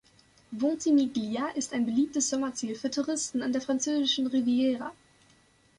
Ventimiglia 0.51 1.49
ist 1.49 1.73
ein 1.73 1.85
beliebtes 1.85 2.27
Sommerziel 2.31 2.73
für 2.73 2.89
Touristen 2.89 3.43
an 3.43 3.53
der 3.53 3.61
französischen 3.61 4.25
Riviera. 4.25 4.93